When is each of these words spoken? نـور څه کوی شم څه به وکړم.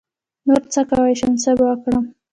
نـور 0.47 0.63
څه 0.73 0.81
کوی 0.89 1.13
شم 1.19 1.33
څه 1.43 1.51
به 1.57 1.63
وکړم. 1.69 2.05